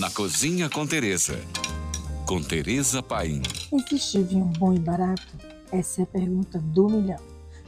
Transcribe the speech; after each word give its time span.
na 0.00 0.10
Cozinha 0.10 0.70
com 0.70 0.86
Teresa. 0.86 1.38
Com 2.26 2.42
Teresa 2.42 3.02
Paim. 3.02 3.42
Existe 3.70 4.22
vinho 4.22 4.46
bom 4.58 4.72
e 4.72 4.78
barato? 4.78 5.36
Essa 5.70 6.00
é 6.00 6.04
a 6.04 6.06
pergunta 6.06 6.58
do 6.58 6.88
milhão. 6.88 7.20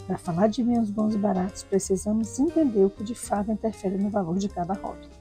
Para 0.06 0.16
falar 0.16 0.46
de 0.46 0.62
vinhos 0.62 0.88
bons 0.88 1.14
e 1.14 1.18
baratos, 1.18 1.62
precisamos 1.62 2.38
entender 2.38 2.87
o 2.87 2.88
que 2.88 3.04
de 3.04 3.14
fato 3.14 3.53
interfere 3.53 3.98
no 3.98 4.08
valor 4.08 4.38
de 4.38 4.48
cada 4.48 4.72
rótulo. 4.72 5.12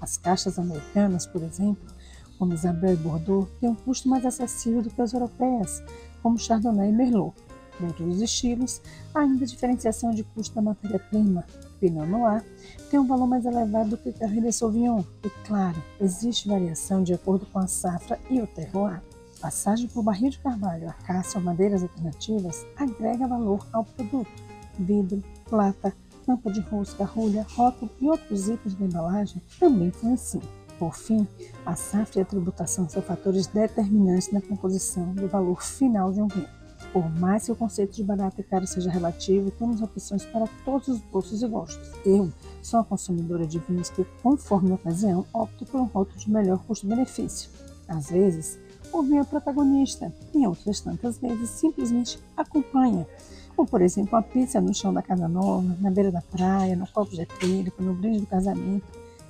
As 0.00 0.16
caixas 0.16 0.60
americanas, 0.60 1.26
por 1.26 1.42
exemplo, 1.42 1.92
como 2.38 2.54
Isabel 2.54 2.92
e 2.92 2.96
Bordeaux, 2.96 3.50
têm 3.60 3.70
um 3.70 3.74
custo 3.74 4.08
mais 4.08 4.24
acessível 4.24 4.80
do 4.80 4.90
que 4.90 5.02
as 5.02 5.12
europeias, 5.12 5.82
como 6.22 6.38
Chardonnay 6.38 6.90
e 6.90 6.92
Merlot. 6.92 7.34
Dentro 7.80 8.04
dos 8.04 8.20
estilos, 8.20 8.82
ainda 9.14 9.46
diferenciação 9.46 10.10
de 10.10 10.22
custo 10.22 10.54
da 10.54 10.62
matéria-prima. 10.62 11.44
Pinot 11.80 12.06
Noir 12.06 12.44
tem 12.90 13.00
um 13.00 13.06
valor 13.06 13.26
mais 13.26 13.46
elevado 13.46 13.90
do 13.90 13.96
que 13.96 14.12
Cabernet 14.12 14.52
Sauvignon. 14.52 15.02
E, 15.24 15.30
claro, 15.46 15.82
existe 16.00 16.48
variação 16.48 17.02
de 17.02 17.14
acordo 17.14 17.46
com 17.46 17.58
a 17.58 17.66
safra 17.66 18.18
e 18.28 18.40
o 18.40 18.46
terroir. 18.46 19.02
Passagem 19.40 19.88
por 19.88 20.02
barril 20.02 20.28
de 20.28 20.38
carvalho, 20.38 20.90
acácia 20.90 21.38
ou 21.38 21.44
madeiras 21.44 21.82
alternativas 21.82 22.66
agrega 22.76 23.26
valor 23.26 23.66
ao 23.72 23.84
produto. 23.84 24.30
Vidro, 24.78 25.24
plata, 25.48 25.94
tampa 26.26 26.52
de 26.52 26.60
rosca, 26.60 27.04
rolha, 27.04 27.46
rótulo 27.56 27.90
e 28.00 28.08
outros 28.08 28.48
itens 28.48 28.74
da 28.74 28.84
embalagem 28.84 29.40
também 29.58 29.88
influenciam. 29.88 30.42
Por 30.78 30.94
fim, 30.94 31.26
a 31.64 31.74
safra 31.74 32.20
e 32.20 32.22
a 32.22 32.26
tributação 32.26 32.88
são 32.88 33.02
fatores 33.02 33.46
determinantes 33.46 34.30
na 34.32 34.40
composição 34.40 35.12
do 35.14 35.28
valor 35.28 35.62
final 35.62 36.12
de 36.12 36.20
um 36.20 36.28
vinho. 36.28 36.59
Por 36.92 37.08
mais 37.20 37.46
que 37.46 37.52
o 37.52 37.56
conceito 37.56 37.94
de 37.94 38.02
barato 38.02 38.40
e 38.40 38.44
caro 38.44 38.66
seja 38.66 38.90
relativo, 38.90 39.50
temos 39.52 39.80
opções 39.80 40.24
para 40.24 40.48
todos 40.64 40.88
os 40.88 41.00
bolsos 41.00 41.40
e 41.40 41.46
gostos. 41.46 41.92
Eu 42.04 42.32
sou 42.60 42.80
uma 42.80 42.84
consumidora 42.84 43.46
de 43.46 43.60
vinhos 43.60 43.90
que, 43.90 44.04
conforme 44.22 44.72
a 44.72 44.74
ocasião, 44.74 45.24
opto 45.32 45.64
por 45.66 45.80
um 45.80 45.84
rótulo 45.84 46.18
de 46.18 46.30
melhor 46.30 46.58
custo-benefício. 46.64 47.48
Às 47.86 48.10
vezes, 48.10 48.58
o 48.92 49.02
vinho 49.02 49.20
é 49.20 49.24
protagonista, 49.24 50.12
e 50.34 50.44
outras 50.44 50.80
tantas 50.80 51.18
vezes 51.18 51.50
simplesmente 51.50 52.18
acompanha, 52.36 53.06
como 53.54 53.68
por 53.68 53.82
exemplo 53.82 54.16
uma 54.16 54.22
pizza 54.22 54.60
no 54.60 54.74
chão 54.74 54.92
da 54.92 55.02
casa 55.02 55.28
nova, 55.28 55.76
na 55.80 55.90
beira 55.92 56.10
da 56.10 56.22
praia, 56.22 56.74
no 56.74 56.88
copo 56.88 57.12
de 57.12 57.22
acrílico, 57.22 57.82
no 57.82 57.94
brinde 57.94 58.20
do 58.20 58.26
casamento 58.26 58.86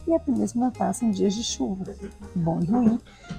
e 0.06 0.14
até 0.14 0.32
mesmo 0.32 0.60
na 0.60 0.70
taça 0.70 1.04
em 1.04 1.10
dias 1.10 1.34
de 1.34 1.44
chuva. 1.44 1.84
Bom 2.34 2.60
e 2.60 2.66
ruim 2.66 2.98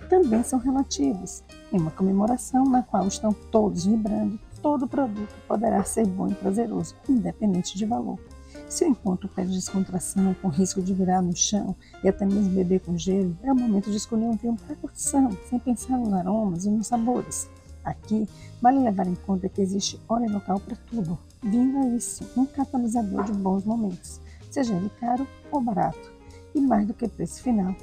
também 0.09 0.44
são 0.44 0.59
relativos. 0.59 1.44
Em 1.72 1.80
uma 1.80 1.92
comemoração 1.92 2.66
na 2.66 2.84
qual 2.84 3.08
estão 3.08 3.34
todos 3.34 3.86
vibrando, 3.86 4.40
todo 4.62 4.88
produto 4.88 5.34
poderá 5.48 5.84
ser 5.84 6.06
bom 6.08 6.28
e 6.28 6.36
prazeroso, 6.36 6.95
independente 7.09 7.78
de 7.78 7.86
valor. 7.86 8.20
Se 8.68 8.86
o 8.86 8.88
encontro 8.88 9.30
pede 9.30 9.53
descontração, 9.53 10.34
com 10.42 10.48
risco 10.50 10.81
de 10.81 10.94
virar 10.94 11.22
no 11.22 11.36
chão 11.36 11.76
e 12.03 12.09
até 12.09 12.26
mesmo 12.26 12.53
beber 12.53 12.81
com 12.81 12.98
gelo, 12.98 13.38
é 13.44 13.52
o 13.52 13.56
momento 13.56 13.90
de 13.90 13.98
escolher 13.98 14.25
um 14.25 14.36
vinho 14.36 14.56
para 14.56 14.75
curtição, 14.75 15.30
sem 15.50 15.59
pensar 15.59 15.98
nos 15.98 16.14
aromas 16.14 16.66
e 16.66 16.70
nos 16.70 16.88
sabores. 16.88 17.50
Aqui, 17.84 18.28
vale 18.62 18.80
levar 18.80 19.08
em 19.08 19.16
conta 19.16 19.50
que 19.50 19.62
existe 19.62 20.00
hora 20.08 20.25
e 20.25 20.30
local 20.30 20.59
para 20.59 20.78
tudo. 20.90 21.18
Vinho 21.42 21.80
é 21.84 21.96
isso, 21.96 22.30
um 22.38 22.46
catalisador 22.46 23.23
de 23.23 23.34
bons 23.34 23.66
momentos, 23.66 24.22
seja 24.50 24.73
ele 24.73 24.92
caro 25.00 25.28
ou 25.52 25.59
barato 25.59 26.20
e 26.53 26.61
mais 26.61 26.88
do 26.88 26.94
que 26.94 27.07
preço 27.07 27.41
final 27.41 27.75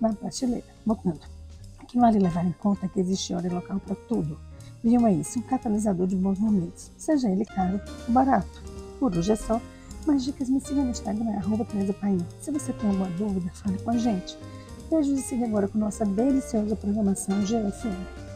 na 0.00 0.12
prateleira. 0.12 0.66
Voltando, 0.84 1.20
que 1.88 1.98
vale 1.98 2.18
levar 2.18 2.44
em 2.44 2.52
conta 2.52 2.88
que 2.88 3.00
existe 3.00 3.34
hora 3.34 3.46
e 3.46 3.50
local 3.50 3.80
para 3.80 3.96
tudo. 3.96 4.38
Vinho 4.84 5.06
é 5.06 5.12
isso, 5.12 5.38
um 5.38 5.42
catalisador 5.42 6.06
de 6.06 6.16
bons 6.16 6.38
momentos, 6.38 6.90
seja 6.96 7.28
ele 7.28 7.44
caro 7.44 7.80
ou 8.06 8.14
barato. 8.14 8.62
Por 9.00 9.16
hoje 9.16 9.32
é 9.32 9.36
só. 9.36 9.60
Mais 10.06 10.22
dicas 10.22 10.48
me 10.48 10.60
siga 10.60 10.82
no 10.82 10.90
Instagram, 10.90 11.32
arroba. 11.36 11.66
Se 12.40 12.50
você 12.50 12.72
tem 12.72 12.88
alguma 12.88 13.10
dúvida, 13.10 13.50
fale 13.52 13.78
com 13.78 13.90
a 13.90 13.96
gente. 13.96 14.38
Beijos 14.90 15.18
e 15.18 15.22
siga 15.22 15.44
agora 15.44 15.68
com 15.68 15.78
nossa 15.78 16.04
deliciosa 16.06 16.76
programação 16.76 17.38
GFM. 17.40 18.27